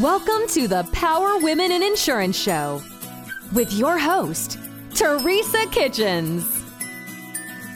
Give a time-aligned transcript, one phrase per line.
[0.00, 2.82] Welcome to the Power Women in Insurance Show
[3.52, 4.58] with your host,
[4.94, 6.64] Teresa Kitchens.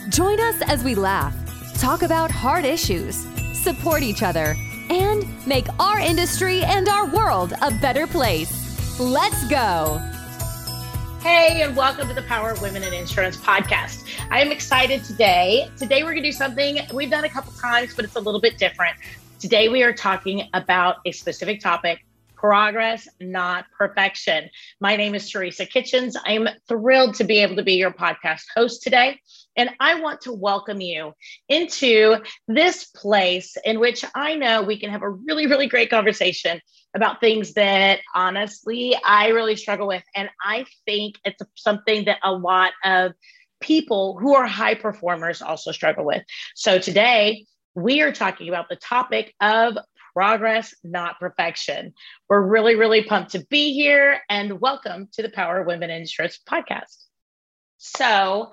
[0.09, 1.37] Join us as we laugh,
[1.79, 4.57] talk about hard issues, support each other,
[4.89, 8.99] and make our industry and our world a better place.
[8.99, 9.99] Let's go.
[11.21, 14.05] Hey, and welcome to the Power of Women in Insurance podcast.
[14.31, 15.71] I am excited today.
[15.77, 18.41] Today, we're going to do something we've done a couple times, but it's a little
[18.41, 18.97] bit different.
[19.39, 22.06] Today, we are talking about a specific topic
[22.37, 24.49] progress, not perfection.
[24.81, 26.17] My name is Teresa Kitchens.
[26.25, 29.19] I'm thrilled to be able to be your podcast host today.
[29.57, 31.15] And I want to welcome you
[31.49, 36.61] into this place in which I know we can have a really, really great conversation
[36.95, 40.03] about things that honestly I really struggle with.
[40.15, 43.13] And I think it's something that a lot of
[43.61, 46.23] people who are high performers also struggle with.
[46.55, 49.77] So today, we are talking about the topic of
[50.17, 51.93] progress, not perfection.
[52.31, 56.01] We're really, really pumped to be here and welcome to the Power of Women in
[56.01, 57.05] Insurance podcast.
[57.77, 58.51] So,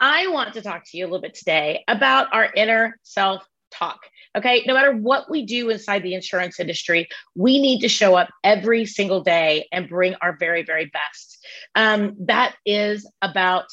[0.00, 4.00] I want to talk to you a little bit today about our inner self talk.
[4.36, 8.28] Okay, no matter what we do inside the insurance industry, we need to show up
[8.42, 11.38] every single day and bring our very, very best.
[11.76, 13.66] Um, that is about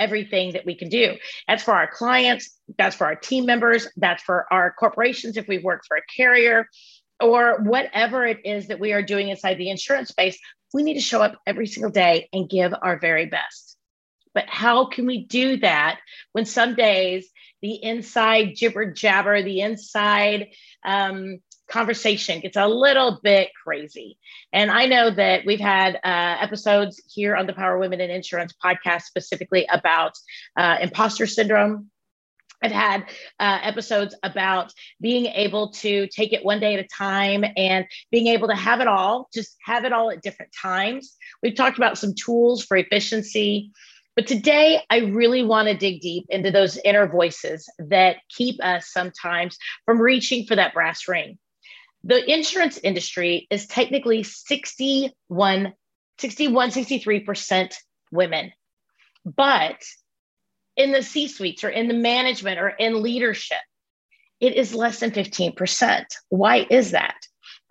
[0.00, 1.16] everything that we can do.
[1.46, 5.58] That's for our clients, that's for our team members, that's for our corporations if we
[5.58, 6.66] work for a carrier,
[7.20, 10.38] or whatever it is that we are doing inside the insurance space.
[10.72, 13.76] We need to show up every single day and give our very best.
[14.34, 16.00] But how can we do that
[16.32, 17.28] when some days
[17.62, 20.48] the inside jibber jabber, the inside
[20.84, 21.40] um,
[21.70, 24.18] conversation gets a little bit crazy.
[24.52, 28.54] And I know that we've had uh, episodes here on the Power Women in Insurance
[28.62, 30.12] podcast specifically about
[30.56, 31.90] uh, imposter syndrome.
[32.62, 33.04] I've had
[33.38, 38.26] uh, episodes about being able to take it one day at a time and being
[38.26, 41.16] able to have it all, just have it all at different times.
[41.42, 43.70] We've talked about some tools for efficiency.
[44.14, 48.92] But today, I really want to dig deep into those inner voices that keep us
[48.92, 49.56] sometimes
[49.86, 51.38] from reaching for that brass ring
[52.04, 55.72] the insurance industry is technically 61,
[56.18, 57.74] 61, 63%
[58.10, 58.52] women.
[59.24, 59.82] But
[60.76, 63.58] in the C suites or in the management or in leadership,
[64.40, 66.04] it is less than 15%.
[66.30, 67.16] Why is that?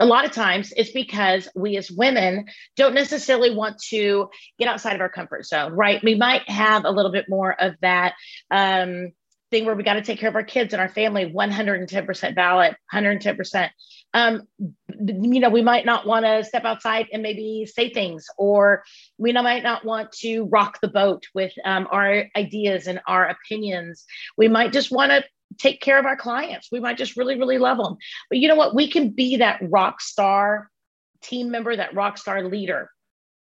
[0.02, 2.46] A lot of times it's because we as women
[2.78, 6.02] don't necessarily want to get outside of our comfort zone, right?
[6.04, 8.14] We might have a little bit more of that
[8.50, 9.12] um,
[9.52, 12.76] thing where we got to take care of our kids and our family 110% valid
[12.94, 13.70] 110%
[14.14, 14.48] um,
[15.00, 18.84] you know we might not want to step outside and maybe say things or
[19.18, 24.06] we might not want to rock the boat with um, our ideas and our opinions.
[24.38, 25.24] We might just want to
[25.58, 26.70] take care of our clients.
[26.72, 27.98] We might just really really love them
[28.30, 28.76] but you know what?
[28.76, 30.70] We can be that rock star
[31.22, 32.90] team member that rock star leader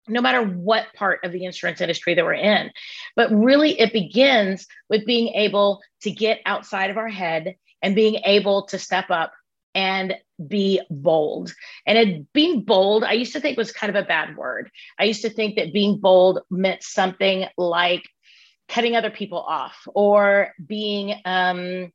[0.08, 2.70] no matter what part of the insurance industry that we're in.
[3.16, 8.16] But really, it begins with being able to get outside of our head and being
[8.24, 9.32] able to step up
[9.74, 10.14] and
[10.46, 11.52] be bold.
[11.86, 14.70] And it, being bold, I used to think was kind of a bad word.
[14.98, 18.02] I used to think that being bold meant something like
[18.68, 21.92] cutting other people off or being um,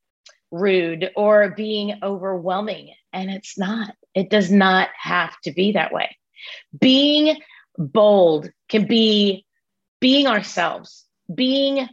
[0.52, 2.94] rude or being overwhelming.
[3.14, 6.18] And it's not, it does not have to be that way.
[6.80, 7.38] Being
[7.78, 9.46] bold can be
[10.00, 11.88] being ourselves, being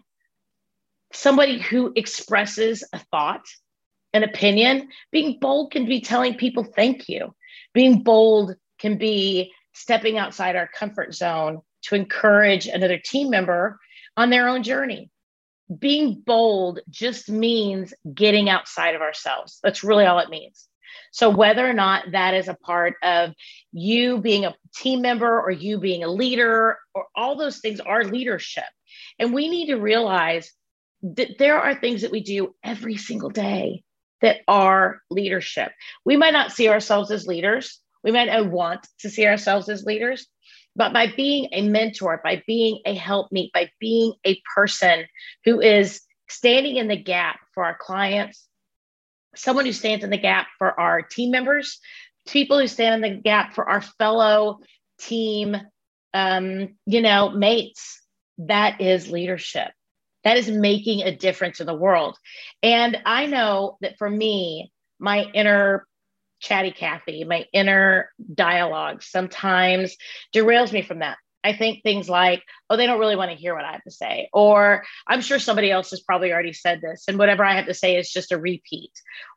[1.12, 3.44] somebody who expresses a thought,
[4.12, 4.88] an opinion.
[5.10, 7.34] Being bold can be telling people thank you.
[7.72, 13.78] Being bold can be stepping outside our comfort zone to encourage another team member
[14.16, 15.10] on their own journey.
[15.78, 19.58] Being bold just means getting outside of ourselves.
[19.62, 20.68] That's really all it means.
[21.12, 23.32] So, whether or not that is a part of
[23.72, 28.04] you being a team member or you being a leader, or all those things are
[28.04, 28.64] leadership.
[29.18, 30.52] And we need to realize
[31.02, 33.82] that there are things that we do every single day
[34.22, 35.72] that are leadership.
[36.04, 39.84] We might not see ourselves as leaders, we might not want to see ourselves as
[39.84, 40.26] leaders.
[40.74, 45.04] But by being a mentor, by being a helpmeet, by being a person
[45.44, 48.48] who is standing in the gap for our clients,
[49.34, 51.78] someone who stands in the gap for our team members,
[52.26, 54.60] people who stand in the gap for our fellow
[54.98, 55.56] team,
[56.14, 58.00] um, you know, mates.
[58.38, 59.72] That is leadership.
[60.24, 62.16] That is making a difference in the world.
[62.62, 65.86] And I know that for me, my inner
[66.40, 69.96] chatty Cathy, my inner dialogue sometimes
[70.34, 71.18] derails me from that.
[71.44, 73.90] I think things like, oh, they don't really want to hear what I have to
[73.90, 74.28] say.
[74.32, 77.74] Or I'm sure somebody else has probably already said this, and whatever I have to
[77.74, 78.92] say is just a repeat.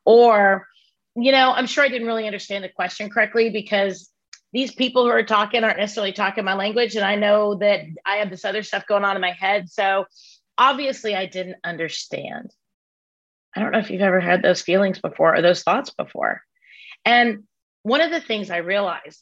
[0.06, 0.68] Or,
[1.16, 4.12] you know, I'm sure I didn't really understand the question correctly because
[4.54, 6.96] these people who are talking aren't necessarily talking my language.
[6.96, 9.70] And I know that I have this other stuff going on in my head.
[9.70, 10.06] So
[10.58, 12.52] obviously, I didn't understand.
[13.56, 16.42] I don't know if you've ever had those feelings before or those thoughts before.
[17.06, 17.44] And
[17.84, 19.22] one of the things I realized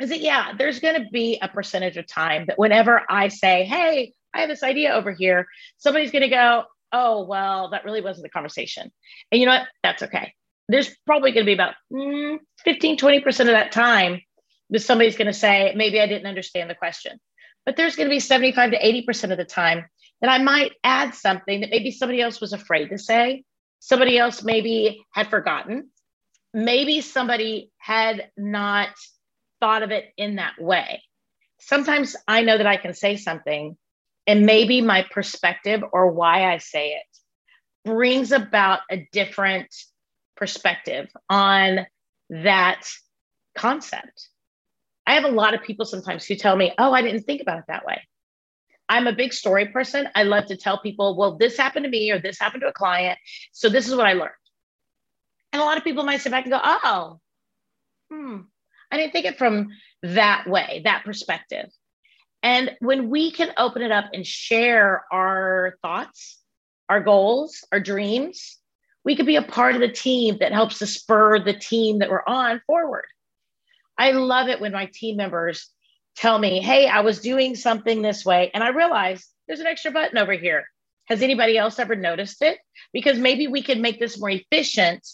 [0.00, 3.64] is that, yeah, there's going to be a percentage of time that whenever I say,
[3.64, 5.46] hey, I have this idea over here,
[5.76, 8.90] somebody's going to go, oh, well, that really wasn't the conversation.
[9.30, 9.68] And you know what?
[9.82, 10.34] That's okay.
[10.68, 14.20] There's probably going to be about mm, 15, 20% of that time
[14.70, 17.18] that somebody's going to say, maybe I didn't understand the question.
[17.66, 19.86] But there's going to be 75 to 80% of the time
[20.22, 23.44] that I might add something that maybe somebody else was afraid to say,
[23.80, 25.90] somebody else maybe had forgotten,
[26.54, 28.90] maybe somebody had not
[29.60, 31.02] thought of it in that way.
[31.60, 33.76] Sometimes I know that I can say something,
[34.26, 39.74] and maybe my perspective or why I say it brings about a different
[40.36, 41.86] perspective on
[42.30, 42.82] that
[43.56, 44.28] concept.
[45.04, 47.58] I have a lot of people sometimes who tell me, Oh, I didn't think about
[47.58, 48.02] it that way.
[48.92, 50.06] I'm a big story person.
[50.14, 52.72] I love to tell people, Well, this happened to me or this happened to a
[52.74, 53.18] client.
[53.52, 54.32] So this is what I learned.
[55.54, 57.18] And a lot of people might sit back and go, Oh,
[58.10, 58.40] hmm,
[58.90, 59.70] I didn't think it from
[60.02, 61.70] that way, that perspective.
[62.42, 66.38] And when we can open it up and share our thoughts,
[66.90, 68.58] our goals, our dreams,
[69.06, 72.10] we could be a part of the team that helps to spur the team that
[72.10, 73.06] we're on forward.
[73.96, 75.70] I love it when my team members
[76.16, 79.90] tell me, Hey, I was doing something this way, and I realized there's an extra
[79.90, 80.64] button over here.
[81.06, 82.58] Has anybody else ever noticed it?
[82.92, 85.06] Because maybe we could make this more efficient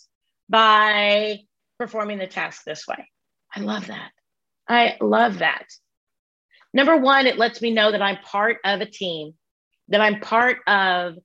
[0.48, 1.40] by
[1.78, 3.08] performing the task this way.
[3.54, 4.10] I love that.
[4.68, 5.64] I love that.
[6.74, 9.34] Number one, it lets me know that I'm part of a team,
[9.88, 11.16] that I'm part of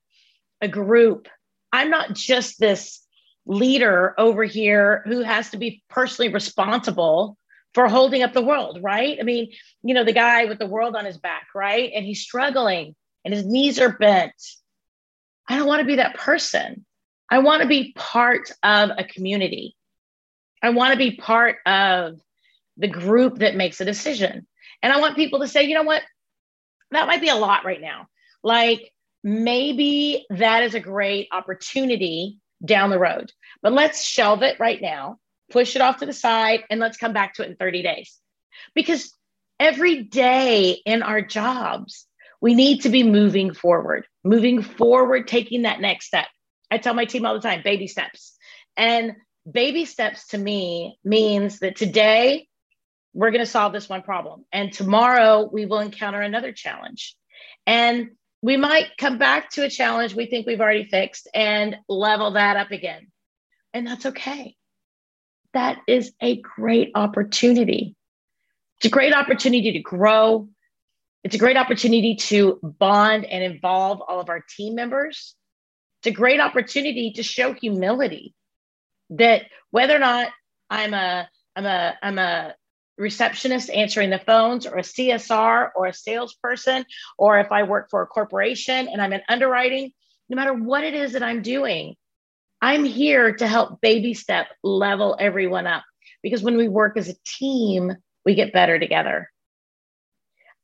[0.62, 1.28] a group.
[1.72, 3.02] I'm not just this
[3.46, 7.38] leader over here who has to be personally responsible
[7.74, 9.18] for holding up the world, right?
[9.20, 9.52] I mean,
[9.84, 11.92] you know, the guy with the world on his back, right?
[11.94, 14.34] And he's struggling and his knees are bent.
[15.48, 16.86] I don't want to be that person.
[17.30, 19.75] I want to be part of a community.
[20.62, 22.20] I want to be part of
[22.78, 24.48] the group that makes a decision.
[24.81, 26.04] And I want people to say, you know what?
[26.92, 28.08] That might be a lot right now.
[28.44, 28.92] Like
[29.24, 33.31] maybe that is a great opportunity down the road,
[33.62, 35.20] but let's shelve it right now
[35.51, 38.18] push it off to the side, and let's come back to it in 30 days.
[38.75, 39.13] Because
[39.60, 42.07] every day in our jobs,
[42.42, 46.28] we need to be moving forward, moving forward, taking that next step.
[46.69, 48.36] I tell my team all the time baby steps.
[48.75, 49.13] And
[49.50, 52.48] baby steps to me means that today
[53.13, 54.44] we're going to solve this one problem.
[54.51, 57.16] And tomorrow we will encounter another challenge.
[57.68, 58.12] And
[58.42, 62.57] we might come back to a challenge we think we've already fixed and level that
[62.57, 63.07] up again.
[63.74, 64.56] And that's okay
[65.54, 67.96] that is a great opportunity.
[68.78, 70.50] It's a great opportunity to grow.
[71.24, 75.36] It's a great opportunity to bond and involve all of our team members.
[76.00, 78.34] It's a great opportunity to show humility
[79.12, 80.30] that whether or not
[80.70, 82.56] I'm a I'm a I'm a
[82.98, 86.86] receptionist answering the phones or a CSR or a salesperson
[87.18, 89.92] or if I work for a corporation and I'm in underwriting,
[90.30, 91.96] no matter what it is that I'm doing,
[92.63, 95.83] I'm here to help baby step level everyone up
[96.21, 97.91] because when we work as a team,
[98.24, 99.29] we get better together.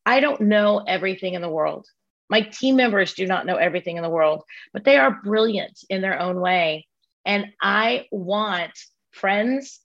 [0.06, 1.86] I don't know everything in the world.
[2.29, 6.00] My team members do not know everything in the world, but they are brilliant in
[6.00, 6.88] their own way.
[7.25, 8.72] And I want
[9.12, 9.82] friends,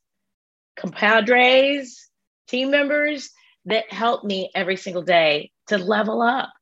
[0.77, 2.09] compadres,
[2.47, 3.29] team members
[3.65, 6.53] that help me every single day to level up.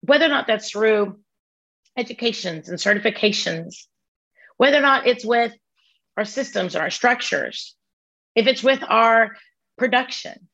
[0.00, 1.20] Whether or not that's through
[1.96, 3.76] educations and certifications,
[4.56, 5.52] whether or not it's with
[6.16, 7.74] our systems or our structures,
[8.34, 9.36] if it's with our
[9.76, 10.48] production,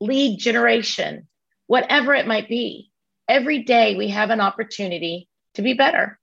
[0.00, 1.28] lead generation,
[1.66, 2.90] whatever it might be,
[3.28, 6.18] every day we have an opportunity to be better.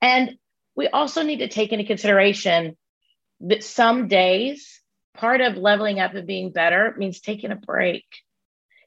[0.00, 0.38] And
[0.74, 2.76] we also need to take into consideration
[3.40, 4.80] that some days,
[5.14, 8.04] part of leveling up and being better means taking a break.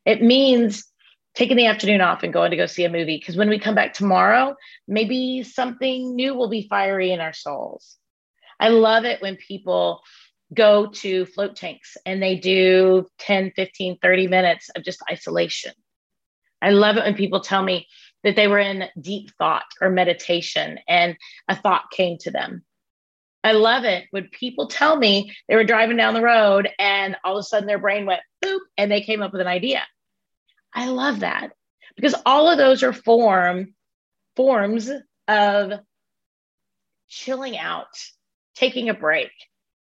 [0.06, 0.86] It means
[1.40, 3.74] taking the afternoon off and going to go see a movie because when we come
[3.74, 4.54] back tomorrow,
[4.90, 7.96] maybe something new will be fiery in our souls.
[8.60, 10.02] I love it when people
[10.54, 15.72] go to float tanks and they do 10, 15, 30 minutes of just isolation.
[16.62, 17.88] I love it when people tell me
[18.26, 21.16] that they were in deep thought or meditation and
[21.48, 22.66] a thought came to them.
[23.46, 27.38] I love it when people tell me they were driving down the road and all
[27.38, 29.84] of a sudden their brain went boop and they came up with an idea.
[30.74, 31.52] I love that
[31.96, 33.74] because all of those are form
[34.36, 34.90] forms
[35.28, 35.74] of
[37.08, 37.88] chilling out,
[38.56, 39.32] taking a break,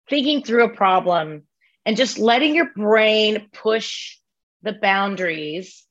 [0.09, 1.43] thinking through a problem,
[1.85, 4.17] and just letting your brain push
[4.61, 5.85] the boundaries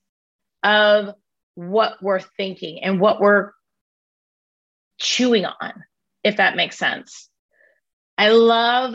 [0.62, 1.14] of
[1.54, 3.52] what we're thinking and what we're
[4.98, 5.72] chewing on,
[6.22, 7.28] if that makes sense.
[8.18, 8.94] I love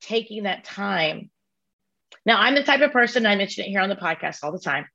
[0.00, 1.30] taking that time.
[2.24, 4.58] Now, I'm the type of person, I mention it here on the podcast all the
[4.58, 4.86] time,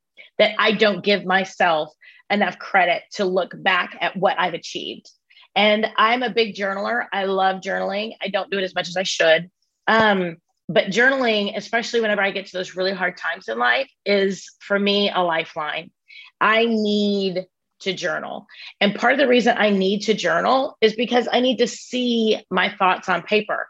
[0.41, 1.93] that I don't give myself
[2.31, 5.07] enough credit to look back at what I've achieved.
[5.55, 7.05] And I'm a big journaler.
[7.13, 8.15] I love journaling.
[8.19, 9.51] I don't do it as much as I should.
[9.87, 14.49] Um, but journaling, especially whenever I get to those really hard times in life, is
[14.61, 15.91] for me a lifeline.
[16.39, 17.45] I need
[17.81, 18.47] to journal.
[18.79, 22.43] And part of the reason I need to journal is because I need to see
[22.49, 23.67] my thoughts on paper.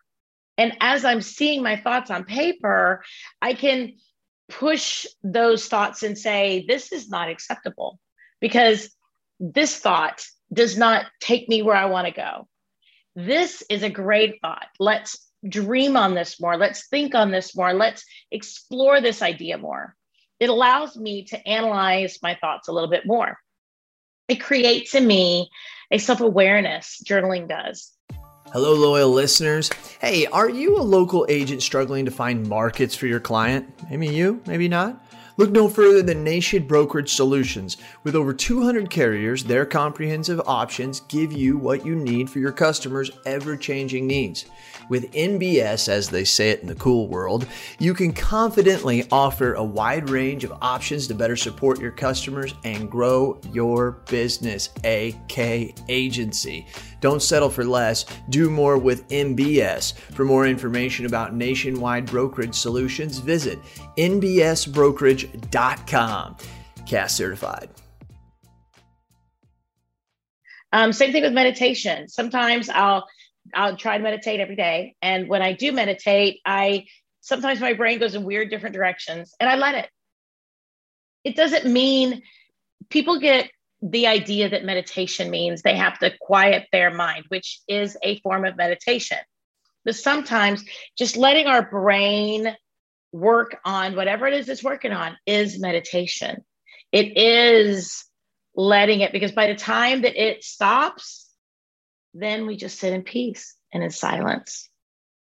[0.57, 3.03] And as I'm seeing my thoughts on paper,
[3.41, 3.95] I can
[4.51, 7.99] push those thoughts and say, this is not acceptable
[8.39, 8.89] because
[9.39, 12.47] this thought does not take me where I want to go.
[13.15, 14.67] This is a great thought.
[14.79, 15.17] Let's
[15.47, 16.57] dream on this more.
[16.57, 17.73] Let's think on this more.
[17.73, 19.95] Let's explore this idea more.
[20.39, 23.37] It allows me to analyze my thoughts a little bit more.
[24.27, 25.49] It creates in me
[25.91, 27.91] a self awareness, journaling does.
[28.53, 29.69] Hello, loyal listeners.
[30.01, 33.73] Hey, are you a local agent struggling to find markets for your client?
[33.89, 35.01] Maybe you, maybe not.
[35.37, 37.77] Look no further than Nation Brokerage Solutions.
[38.03, 43.09] With over 200 carriers, their comprehensive options give you what you need for your customers'
[43.25, 44.45] ever changing needs.
[44.89, 47.47] With NBS, as they say it in the cool world,
[47.79, 52.91] you can confidently offer a wide range of options to better support your customers and
[52.91, 56.67] grow your business, AK Agency.
[57.01, 58.05] Don't settle for less.
[58.29, 59.93] Do more with NBS.
[59.93, 63.59] For more information about nationwide brokerage solutions, visit
[63.97, 66.37] nbsbrokerage.com.
[66.85, 67.69] CAS certified.
[70.73, 72.07] Um, same thing with meditation.
[72.07, 73.05] Sometimes I'll
[73.53, 76.85] I'll try to meditate every day, and when I do meditate, I
[77.21, 79.89] sometimes my brain goes in weird different directions, and I let it.
[81.23, 82.21] It doesn't mean
[82.89, 87.97] people get the idea that meditation means they have to quiet their mind, which is
[88.03, 89.17] a form of meditation.
[89.83, 90.63] But sometimes
[90.97, 92.55] just letting our brain
[93.11, 96.43] work on whatever it is it's working on is meditation.
[96.91, 98.05] It is
[98.55, 101.29] letting it, because by the time that it stops,
[102.13, 104.69] then we just sit in peace and in silence.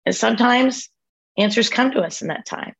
[0.06, 0.88] And sometimes
[1.36, 2.74] answers come to us in that time.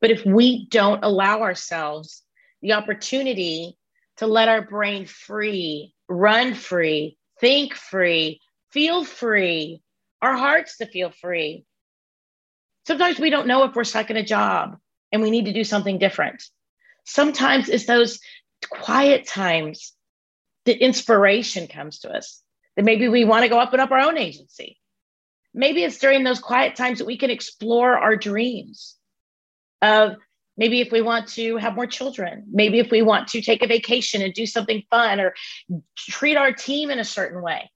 [0.00, 2.22] But if we don't allow ourselves
[2.60, 3.78] the opportunity
[4.18, 8.40] to let our brain free, run free, think free,
[8.70, 9.82] feel free,
[10.20, 11.64] our hearts to feel free.
[12.86, 14.76] Sometimes we don't know if we're stuck in a job
[15.10, 16.42] and we need to do something different.
[17.04, 18.20] Sometimes it's those
[18.70, 19.92] quiet times
[20.64, 22.42] that inspiration comes to us,
[22.76, 24.78] that maybe we want to go up and up our own agency.
[25.54, 28.96] Maybe it's during those quiet times that we can explore our dreams
[29.82, 30.16] of
[30.56, 33.66] Maybe if we want to have more children, maybe if we want to take a
[33.66, 35.34] vacation and do something fun or
[35.96, 37.70] treat our team in a certain way.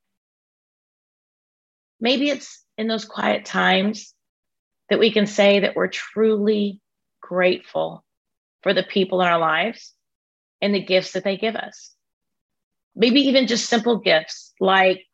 [2.01, 4.15] Maybe it's in those quiet times
[4.91, 6.81] that we can say that we're truly
[7.23, 8.05] grateful
[8.63, 9.95] for the people in our lives
[10.61, 11.93] and the gifts that they give us.
[12.95, 15.05] Maybe even just simple gifts like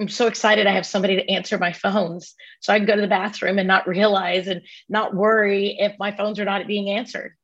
[0.00, 3.02] I'm so excited I have somebody to answer my phones so I can go to
[3.02, 7.36] the bathroom and not realize and not worry if my phones are not being answered.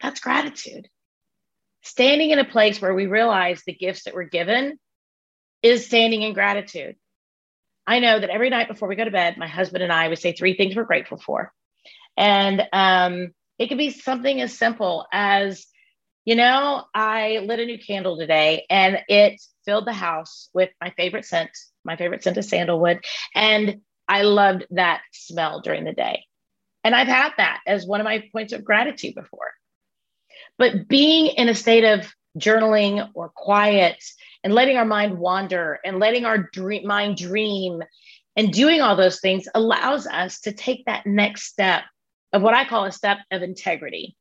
[0.00, 0.88] That's gratitude.
[1.82, 4.78] Standing in a place where we realize the gifts that we're given
[5.62, 6.96] is standing in gratitude.
[7.86, 10.18] I know that every night before we go to bed, my husband and I would
[10.18, 11.52] say three things we're grateful for.
[12.16, 15.66] And um, it could be something as simple as,
[16.28, 20.90] you know, I lit a new candle today and it filled the house with my
[20.90, 21.48] favorite scent.
[21.86, 23.02] My favorite scent is sandalwood.
[23.34, 26.24] And I loved that smell during the day.
[26.84, 29.52] And I've had that as one of my points of gratitude before.
[30.58, 33.96] But being in a state of journaling or quiet
[34.44, 37.82] and letting our mind wander and letting our dream, mind dream
[38.36, 41.84] and doing all those things allows us to take that next step
[42.34, 44.14] of what I call a step of integrity,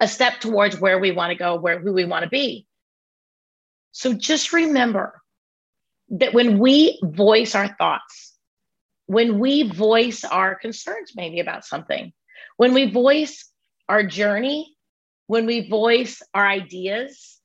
[0.00, 2.66] a step towards where we want to go, where who we want to be.
[3.92, 5.20] So just remember
[6.10, 8.34] that when we voice our thoughts,
[9.06, 12.12] when we voice our concerns maybe about something,
[12.56, 13.50] when we voice
[13.88, 14.76] our journey,
[15.26, 17.38] when we voice our ideas,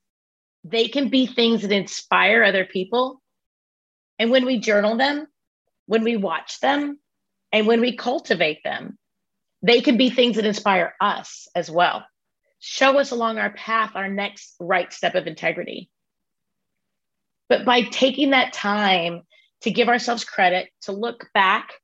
[0.62, 3.20] they can be things that inspire other people.
[4.18, 5.26] And when we journal them,
[5.86, 6.98] when we watch them,
[7.52, 8.98] and when we cultivate them,
[9.62, 12.04] they can be things that inspire us as well.
[12.66, 15.90] Show us along our path our next right step of integrity.
[17.50, 19.20] But by taking that time
[19.60, 21.74] to give ourselves credit, to look back,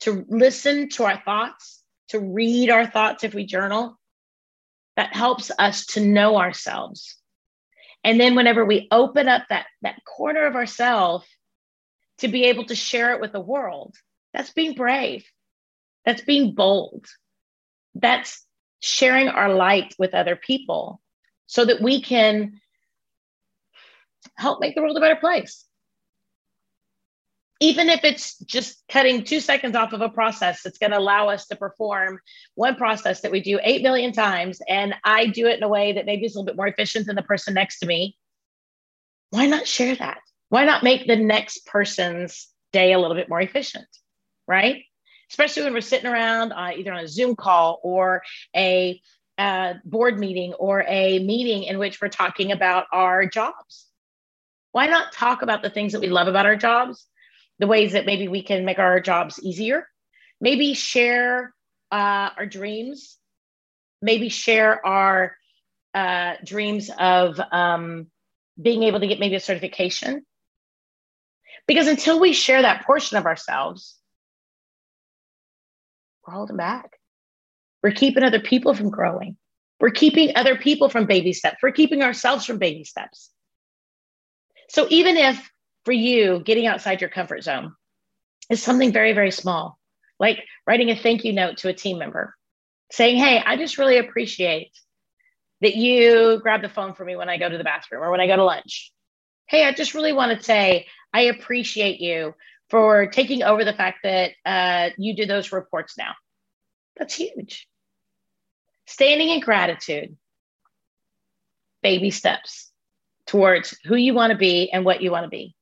[0.00, 3.98] to listen to our thoughts, to read our thoughts if we journal.
[4.96, 7.16] That helps us to know ourselves.
[8.04, 11.26] And then whenever we open up that, that corner of ourselves
[12.18, 13.94] to be able to share it with the world,
[14.34, 15.24] that's being brave.
[16.04, 17.06] That's being bold.
[17.94, 18.44] That's
[18.80, 21.00] sharing our light with other people
[21.46, 22.60] so that we can
[24.36, 25.64] help make the world a better place.
[27.62, 31.28] Even if it's just cutting two seconds off of a process that's going to allow
[31.28, 32.18] us to perform
[32.54, 35.92] one process that we do 8 million times, and I do it in a way
[35.92, 38.16] that maybe is a little bit more efficient than the person next to me,
[39.28, 40.20] why not share that?
[40.48, 43.86] Why not make the next person's day a little bit more efficient?
[44.48, 44.84] Right?
[45.30, 48.22] Especially when we're sitting around uh, either on a Zoom call or
[48.54, 49.00] a
[49.38, 53.90] uh, board meeting or a meeting in which we're talking about our jobs
[54.72, 57.06] why not talk about the things that we love about our jobs,
[57.58, 59.86] the ways that maybe we can make our jobs easier?
[60.40, 61.52] Maybe share
[61.90, 63.18] uh, our dreams,
[64.00, 65.36] maybe share our
[65.92, 68.06] uh, dreams of um,
[68.60, 70.24] being able to get maybe a certification.
[71.66, 73.96] Because until we share that portion of ourselves,
[76.26, 76.98] we're holding back.
[77.82, 79.36] We're keeping other people from growing.
[79.80, 81.58] We're keeping other people from baby steps.
[81.62, 83.30] We're keeping ourselves from baby steps.
[84.68, 85.50] So even if
[85.84, 87.72] for you, getting outside your comfort zone
[88.50, 89.78] is something very, very small,
[90.18, 92.34] like writing a thank you note to a team member,
[92.92, 94.70] saying, Hey, I just really appreciate
[95.62, 98.20] that you grab the phone for me when I go to the bathroom or when
[98.20, 98.92] I go to lunch.
[99.48, 102.34] Hey, I just really want to say, I appreciate you
[102.70, 106.14] for taking over the fact that uh, you do those reports now.
[106.96, 107.68] That's huge.
[108.86, 110.16] Standing in gratitude,
[111.82, 112.70] baby steps
[113.26, 115.54] towards who you want to be and what you want to be.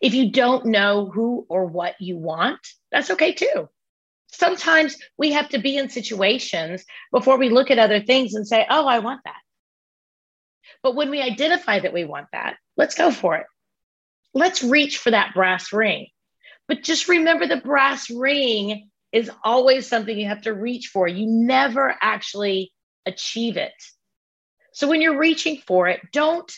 [0.00, 2.60] If you don't know who or what you want,
[2.90, 3.68] that's okay too.
[4.28, 8.66] Sometimes we have to be in situations before we look at other things and say,
[8.68, 9.40] oh, I want that.
[10.82, 13.46] But when we identify that we want that, let's go for it.
[14.34, 16.08] Let's reach for that brass ring.
[16.68, 21.06] But just remember the brass ring is always something you have to reach for.
[21.06, 22.72] You never actually
[23.04, 23.72] achieve it.
[24.72, 26.50] So when you're reaching for it, don't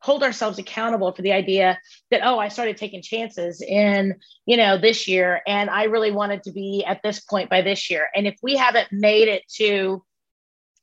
[0.00, 1.78] hold ourselves accountable for the idea
[2.10, 4.14] that oh i started taking chances in
[4.46, 7.90] you know this year and i really wanted to be at this point by this
[7.90, 10.02] year and if we haven't made it to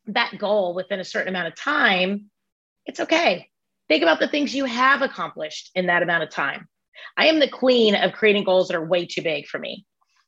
[0.07, 2.29] that goal within a certain amount of time
[2.85, 3.49] it's okay
[3.87, 6.67] think about the things you have accomplished in that amount of time
[7.17, 9.85] i am the queen of creating goals that are way too big for me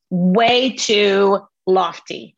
[0.10, 2.38] way too lofty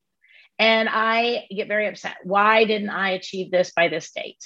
[0.59, 2.17] and I get very upset.
[2.23, 4.43] Why didn't I achieve this by this date?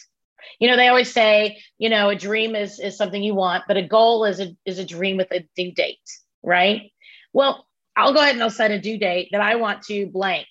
[0.59, 3.77] You know, they always say, you know, a dream is, is something you want, but
[3.77, 6.07] a goal is a, is a dream with a due date,
[6.43, 6.91] right?
[7.33, 10.47] Well, I'll go ahead and I'll set a due date that I want to blank.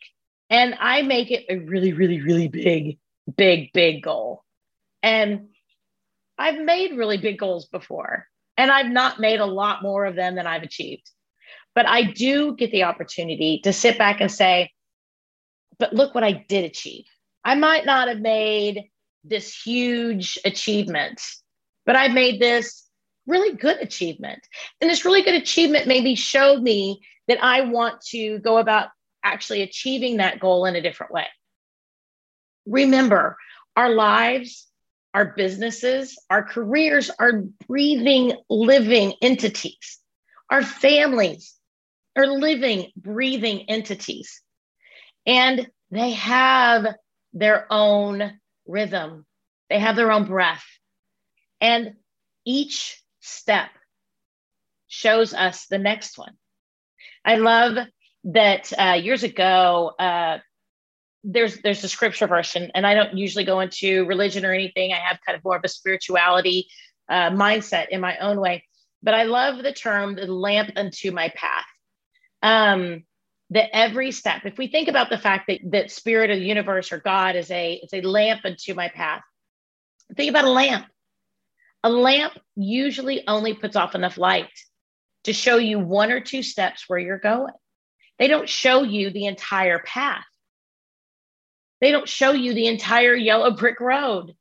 [0.50, 2.98] And I make it a really, really, really big,
[3.37, 4.42] big, big goal.
[5.02, 5.48] And
[6.42, 8.26] I've made really big goals before,
[8.57, 11.09] and I've not made a lot more of them than I've achieved.
[11.72, 14.72] But I do get the opportunity to sit back and say,
[15.78, 17.05] but look what I did achieve.
[17.44, 18.90] I might not have made
[19.22, 21.22] this huge achievement,
[21.87, 22.88] but I've made this
[23.28, 24.40] really good achievement.
[24.81, 28.88] And this really good achievement maybe showed me that I want to go about
[29.22, 31.26] actually achieving that goal in a different way.
[32.66, 33.37] Remember,
[33.76, 34.66] our lives,
[35.14, 39.98] our businesses, our careers are breathing, living entities.
[40.51, 41.55] Our families
[42.16, 44.42] are living, breathing entities
[45.27, 46.87] and they have
[47.33, 49.27] their own rhythm,
[49.70, 50.64] they have their own breath.
[51.61, 51.94] And
[52.44, 53.70] each step
[54.88, 56.35] shows us the next one.
[57.25, 57.79] I love
[58.25, 60.38] that uh, years ago, uh,
[61.24, 64.92] there's there's a scripture version, and I don't usually go into religion or anything.
[64.92, 66.68] I have kind of more of a spirituality
[67.08, 68.64] uh, mindset in my own way,
[69.02, 71.66] but I love the term "the lamp unto my path."
[72.42, 73.04] Um,
[73.50, 76.90] that every step, if we think about the fact that that spirit of the universe
[76.90, 79.22] or God is a it's a lamp unto my path.
[80.16, 80.87] Think about a lamp.
[81.85, 84.50] A lamp usually only puts off enough light
[85.24, 87.52] to show you one or two steps where you're going.
[88.18, 90.24] They don't show you the entire path.
[91.83, 94.35] They don't show you the entire yellow brick road.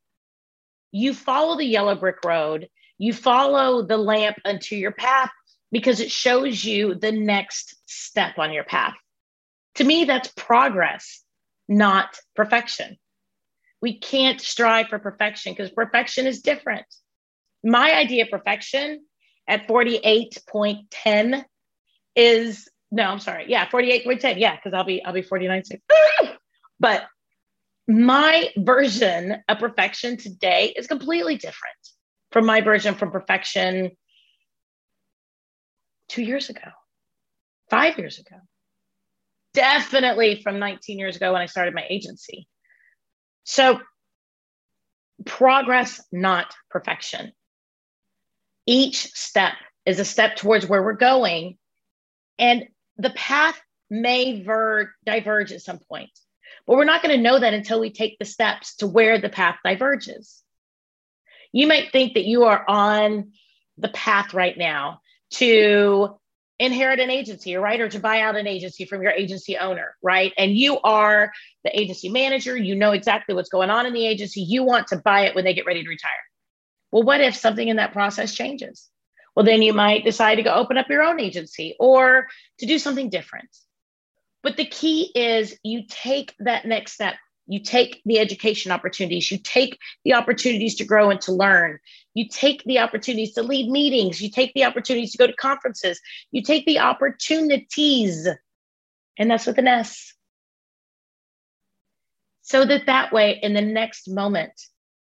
[0.92, 5.32] You follow the yellow brick road, you follow the lamp unto your path
[5.72, 8.94] because it shows you the next step on your path.
[9.76, 11.24] To me, that's progress,
[11.68, 12.96] not perfection.
[13.80, 16.86] We can't strive for perfection because perfection is different.
[17.64, 19.04] My idea of perfection
[19.48, 21.44] at 48.10
[22.14, 23.46] is no, I'm sorry.
[23.48, 24.38] Yeah, 48.10.
[24.38, 25.80] Yeah, because I'll be I'll be 49 soon.
[26.78, 27.04] but
[27.88, 31.76] my version of perfection today is completely different
[32.30, 33.90] from my version from perfection
[36.08, 36.70] two years ago,
[37.70, 38.36] five years ago,
[39.54, 42.48] definitely from 19 years ago when I started my agency.
[43.44, 43.80] So,
[45.26, 47.32] progress, not perfection.
[48.66, 51.58] Each step is a step towards where we're going,
[52.38, 52.64] and
[52.96, 56.10] the path may ver- diverge at some point.
[56.66, 59.28] But we're not going to know that until we take the steps to where the
[59.28, 60.42] path diverges.
[61.52, 63.32] You might think that you are on
[63.78, 65.00] the path right now
[65.32, 66.18] to
[66.58, 67.80] inherit an agency, right?
[67.80, 70.32] Or to buy out an agency from your agency owner, right?
[70.38, 71.32] And you are
[71.64, 72.56] the agency manager.
[72.56, 74.42] You know exactly what's going on in the agency.
[74.42, 76.10] You want to buy it when they get ready to retire.
[76.92, 78.88] Well, what if something in that process changes?
[79.34, 82.78] Well, then you might decide to go open up your own agency or to do
[82.78, 83.48] something different.
[84.42, 87.14] But the key is you take that next step.
[87.46, 91.78] You take the education opportunities, you take the opportunities to grow and to learn,
[92.14, 96.00] you take the opportunities to lead meetings, you take the opportunities to go to conferences,
[96.30, 98.28] you take the opportunities,
[99.18, 100.14] and that's with an S.
[102.42, 104.52] So that that way, in the next moment,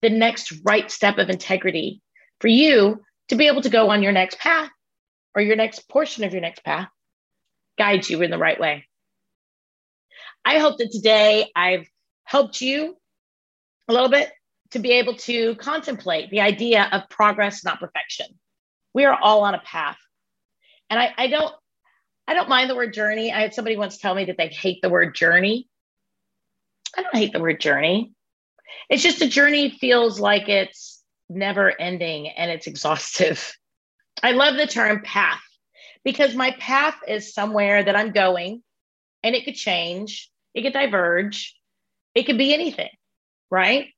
[0.01, 2.03] the next right step of integrity
[2.41, 4.71] for you to be able to go on your next path
[5.35, 6.89] or your next portion of your next path
[7.79, 8.87] guides you in the right way.
[10.45, 11.87] I hope that today I've
[12.25, 12.97] helped you
[13.89, 14.31] a little bit
[14.73, 18.27] to be able to contemplate the idea of progress, not perfection.
[18.95, 19.99] We are all on a path.
[20.91, 21.55] And I, I don't
[22.27, 23.33] I don't mind the word journey.
[23.33, 25.69] I had somebody once tell me that they hate the word journey.
[26.97, 28.13] I don't hate the word journey.
[28.89, 33.55] It's just a journey feels like it's never ending and it's exhaustive.
[34.23, 35.43] I love the term path
[36.05, 38.63] because my path is somewhere that I'm going
[39.23, 41.55] and it could change it could diverge,
[42.15, 42.91] it could be anything,
[43.51, 43.89] right?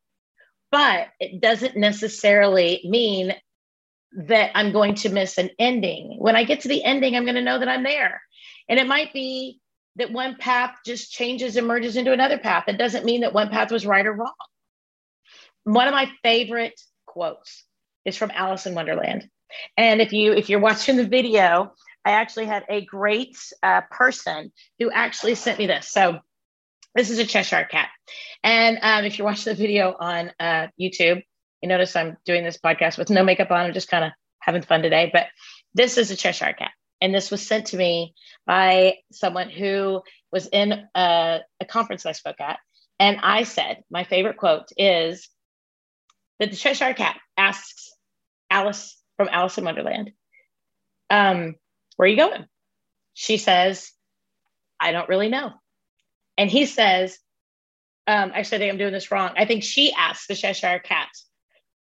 [0.71, 3.35] But it doesn't necessarily mean
[4.17, 6.17] that I'm going to miss an ending.
[6.19, 8.23] When I get to the ending, I'm going to know that I'm there.
[8.69, 9.61] And it might be
[9.97, 12.65] that one path just changes and merges into another path.
[12.69, 14.33] It doesn't mean that one path was right or wrong.
[15.65, 17.65] One of my favorite quotes
[18.05, 19.29] is from Alice in Wonderland.
[19.77, 24.53] And if you if you're watching the video, I actually had a great uh, person
[24.79, 25.89] who actually sent me this.
[25.89, 26.19] So
[26.95, 27.89] this is a Cheshire cat.
[28.43, 31.23] And um, if you're watching the video on uh, YouTube,
[31.61, 33.67] you notice I'm doing this podcast with no makeup on.
[33.67, 35.11] I'm just kind of having fun today.
[35.13, 35.27] But
[35.75, 36.71] this is a Cheshire cat.
[37.01, 38.15] And this was sent to me
[38.47, 42.59] by someone who was in a, a conference I spoke at.
[42.99, 45.29] And I said, my favorite quote is
[46.39, 47.93] that the Cheshire cat asks
[48.51, 50.13] Alice from Alice in Wonderland,
[51.11, 51.57] um,
[51.97, 52.47] Where are you going?
[53.15, 53.91] She says,
[54.79, 55.53] I don't really know.
[56.37, 57.19] And he says,
[58.07, 59.33] um, actually, I think I'm doing this wrong.
[59.37, 61.09] I think she asks the Cheshire Cat,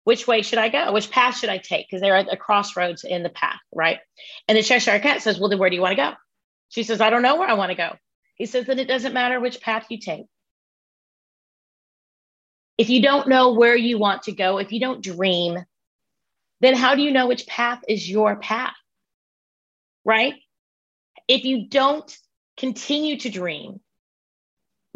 [0.05, 0.93] which way should I go?
[0.93, 1.87] Which path should I take?
[1.87, 3.99] Because they're at a crossroads in the path, right?
[4.49, 6.13] And the Cheshire Cat says, Well, then where do you want to go?
[6.71, 7.95] She says, I don't know where I want to go.
[8.35, 10.27] He says, Then it doesn't matter which path you take.
[12.79, 15.59] If you don't know where you want to go, if you don't dream,
[16.61, 18.75] then how do you know which path is your path?
[20.05, 20.35] Right?
[21.27, 22.17] If you don't
[22.57, 23.81] continue to dream,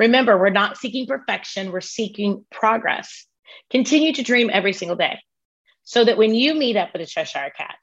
[0.03, 3.25] Remember, we're not seeking perfection, we're seeking progress.
[3.71, 5.21] Continue to dream every single day
[5.85, 7.77] so that when you meet up with a Cheshire cat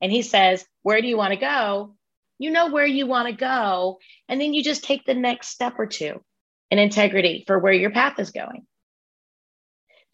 [0.00, 1.94] and he says, Where do you want to go?
[2.38, 3.98] You know where you want to go.
[4.30, 6.22] And then you just take the next step or two
[6.70, 8.66] in integrity for where your path is going.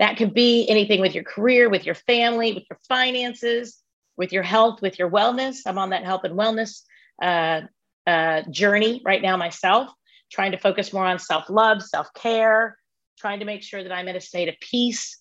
[0.00, 3.78] That could be anything with your career, with your family, with your finances,
[4.16, 5.58] with your health, with your wellness.
[5.66, 6.82] I'm on that health and wellness
[7.22, 7.60] uh,
[8.08, 9.88] uh, journey right now myself
[10.30, 12.76] trying to focus more on self love, self care,
[13.18, 15.18] trying to make sure that I'm in a state of peace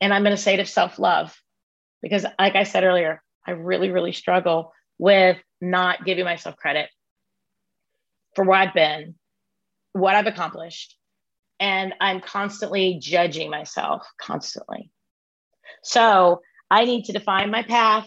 [0.00, 1.36] and I'm in a state of self love.
[2.02, 6.88] Because, like I said earlier, I really, really struggle with not giving myself credit
[8.34, 9.14] for where I've been,
[9.92, 10.96] what I've accomplished.
[11.60, 14.90] And I'm constantly judging myself, constantly.
[15.82, 18.06] So I need to define my path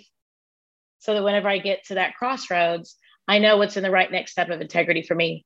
[1.00, 4.32] so that whenever I get to that crossroads, I know what's in the right next
[4.32, 5.46] step of integrity for me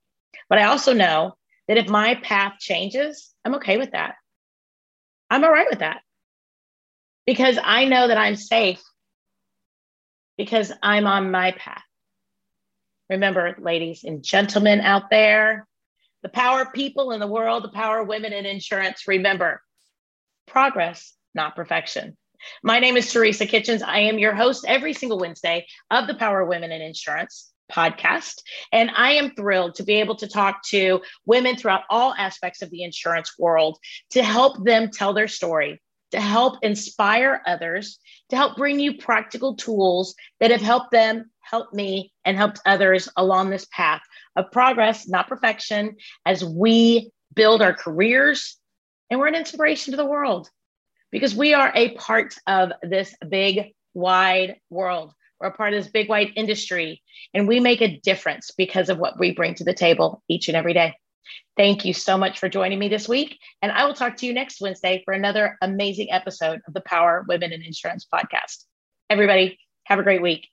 [0.49, 1.35] but I also know
[1.67, 4.15] that if my path changes, I'm okay with that.
[5.29, 6.01] I'm all right with that
[7.25, 8.81] because I know that I'm safe
[10.37, 11.83] because I'm on my path.
[13.09, 15.67] Remember, ladies and gentlemen out there,
[16.23, 19.61] the power of people in the world, the power of women in insurance, remember
[20.47, 22.17] progress, not perfection.
[22.63, 23.81] My name is Teresa Kitchens.
[23.81, 27.51] I am your host every single Wednesday of the Power of Women in Insurance.
[27.71, 28.41] Podcast.
[28.71, 32.69] And I am thrilled to be able to talk to women throughout all aspects of
[32.69, 33.77] the insurance world
[34.11, 35.81] to help them tell their story,
[36.11, 41.73] to help inspire others, to help bring you practical tools that have helped them, helped
[41.73, 44.01] me, and helped others along this path
[44.35, 48.57] of progress, not perfection, as we build our careers
[49.09, 50.49] and we're an inspiration to the world
[51.11, 55.13] because we are a part of this big, wide world.
[55.41, 57.01] We're part of this big, white industry,
[57.33, 60.55] and we make a difference because of what we bring to the table each and
[60.55, 60.95] every day.
[61.57, 63.39] Thank you so much for joining me this week.
[63.61, 67.25] And I will talk to you next Wednesday for another amazing episode of the Power
[67.27, 68.65] Women in Insurance podcast.
[69.09, 70.47] Everybody, have a great week.